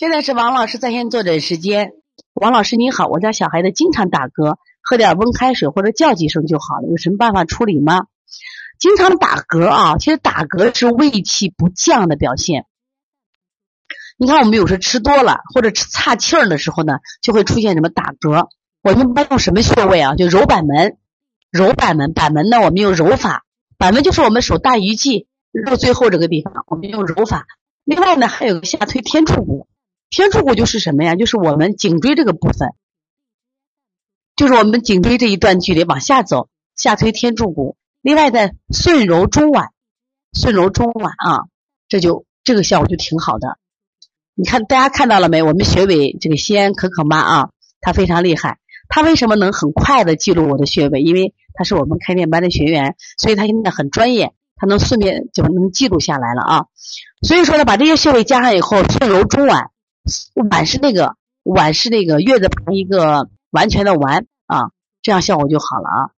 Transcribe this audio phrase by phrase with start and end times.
[0.00, 1.92] 现在是王老师在线坐诊时间。
[2.32, 8.06] 王老师你好，我家小孩子经常打嗝，喝点温开水或者叫几声就好了，有什么办法处理吗？
[8.78, 12.64] 经常打嗝啊，其实打嗝是胃气不降的表现。
[14.16, 18.48] 你看我们有时吃多了或者吃岔气儿的时候呢，就会出现什么打嗝。
[18.82, 20.14] 我们一般用什么穴位啊？
[20.14, 20.96] 就揉板门，
[21.50, 23.44] 揉板门，板门呢我们用揉法，
[23.76, 27.44] 板门就是我们手大鱼际肉最后这个地方，我们用揉法。
[27.84, 29.66] 另外呢还有个下推天柱骨。
[30.10, 31.14] 天柱骨就是什么呀？
[31.14, 32.70] 就是我们颈椎这个部分，
[34.34, 37.76] 就是我们颈椎这一段距离往下走，下推天柱骨。
[38.02, 39.68] 另外再顺揉中脘，
[40.32, 41.44] 顺揉中脘啊，
[41.88, 43.58] 这就这个效果就挺好的。
[44.34, 45.42] 你看大家看到了没？
[45.42, 48.58] 我们学委这个西安可可妈啊，她非常厉害。
[48.88, 51.02] 她为什么能很快的记录我的穴位？
[51.02, 56.66] 因为她是我们开店班的学员，所以她现在很专业，她能顺便就能记录下来了啊。
[57.22, 59.70] 所以说呢，把这些穴位加上以后，顺揉中脘。
[60.50, 64.70] 碗是那个碗是那个月字旁一个完全的完啊，
[65.02, 66.10] 这样效果就好了啊。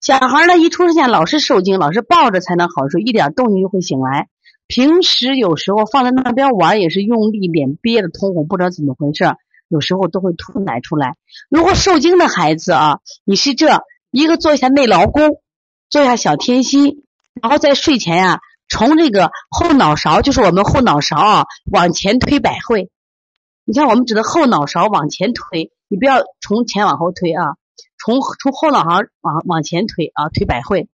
[0.00, 4.28] 小孩呢一出生下老是受惊，老是抱着才能好受，一点动静就会醒来。
[4.68, 9.24] 平时有时候放在那边玩也是用力脸憋得通红，不知道怎么回事，
[9.68, 11.14] 有时候都会吐奶出来。
[11.48, 15.40] 如果受惊的孩子啊，你是这一个做一下内劳宫，
[15.88, 17.04] 做一下小天心，
[17.40, 22.90] 然后在睡前呀，从这个后脑勺，就是我们后脑勺啊往前推百会。
[23.68, 27.56] 你看，我们指的后脑勺往前推，你不要从前往后推啊，
[27.98, 30.88] 从从后脑勺往往前推啊，推百会，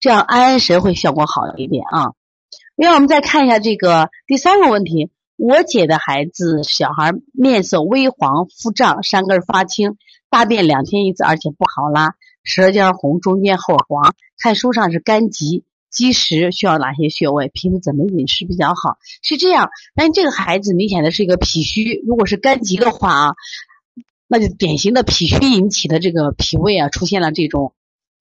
[0.00, 2.12] 这样安安神会效果好一点啊。
[2.74, 9.98] 另外，我们再看一下这个第三个问题，我姐的孩子小孩面色微黄、腹胀、山根发青、
[10.30, 15.64] 大便两天一次，而且不好拉，舌尖红，中间厚黄，看书上是肝急。
[15.90, 17.48] 积食需要哪些穴位？
[17.48, 18.98] 平时怎么饮食比较好？
[19.22, 23.34] 是这样，但这个孩子明显的是一个脾虚，如果是肝急的话啊，
[24.26, 27.72] 那就典型的脾虚引起的这个脾胃啊出现了这种，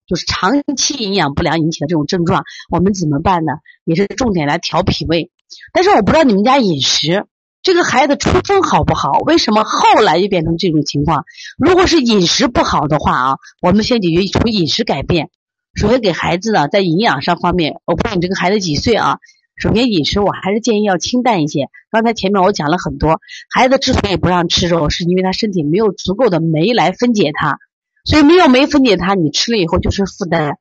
[0.07, 2.43] 就是长期营养不良引起的这种症状。
[2.69, 3.53] 我们怎么办呢？
[3.83, 5.31] 也是重点来调脾胃。
[5.73, 7.25] 但是我不知道你们家饮食，
[7.61, 9.19] 这个孩子出生好不好？
[9.25, 11.25] 为什么后来就变成这种情况？
[11.57, 15.29] 如果是饮食不好的话啊，我们先解决从饮食改变。
[15.77, 19.19] 首先给孩子呢，在营养上方面，我不知道你这个孩子几岁啊？
[19.57, 21.69] 首先饮食我还是建议要清淡一些。
[21.91, 23.19] 刚才前面我讲了很多，
[23.53, 27.59] 孩子之所以不让吃肉，是因为他身体没有足够的酶来分解它，
[28.05, 30.57] 所以没有酶分解它，你吃了以后就是负担。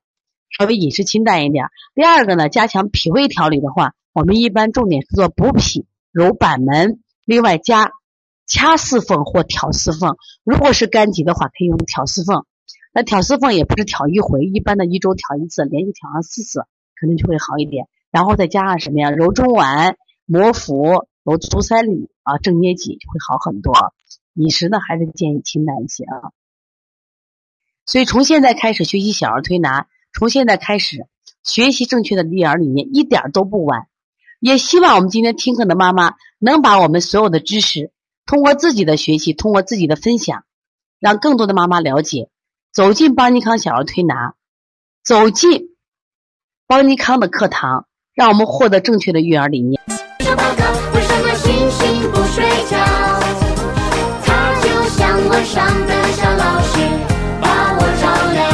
[0.59, 1.65] 稍微饮食清淡一点。
[1.95, 7.91] 第二个呢，加强脾胃调理的话，我们一般重点是做补脾、揉板门，另外加
[8.47, 10.17] 掐四缝或挑四缝。
[10.45, 12.45] 如果是肝急的话，可以用挑四缝。
[12.97, 16.61] 那挑四缝也不是挑一回，一般的一周挑一次，连续挑上四次，
[16.99, 17.89] 可能就会好一点。
[18.11, 19.11] 然后再加上什么呀？
[19.11, 23.93] 揉中脘、摩腹、揉足三里啊，正捏脊就会好很多。
[24.33, 26.33] 饮食呢，还是建议清淡一些啊。
[27.85, 31.07] 所以从现在开始学习小儿推拿，从现在开始
[31.43, 33.89] 学习正确的育儿理念，一点都不晚。
[34.41, 37.93] 也希望我们今天听课的妈妈能把我们所有的知识，
[38.25, 40.47] 通过自己的学习，通过自己的分享，
[40.99, 42.31] 让更多的妈妈了解。
[42.77, 44.35] 走进邦尼康小儿推拿，
[45.03, 45.71] 走进
[46.67, 49.81] 邦尼康的课堂，让我们获得正确的育儿理念。
[49.89, 50.37] 为什
[51.23, 52.77] 么星星不睡觉？
[54.27, 56.77] 它就像晚上的小老师，
[57.41, 58.05] 把我照
[58.35, 58.45] 亮。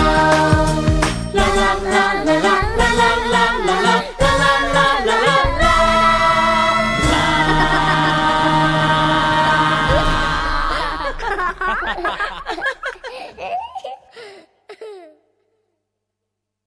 [1.34, 2.38] 啦啦啦啦啦
[2.78, 3.90] 啦啦啦啦啦
[4.22, 4.38] 啦
[4.72, 5.72] 啦啦啦啦。